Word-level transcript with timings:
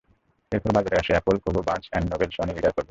এরপর 0.51 0.71
বাজারে 0.71 0.97
আসে 0.97 1.11
Apple, 1.11 1.35
Kobo, 1.37 1.61
Barnes 1.61 1.87
and 1.89 2.07
Noble, 2.11 2.29
Sony 2.29 2.51
Reader 2.51 2.71
প্রভৃতি। 2.71 2.79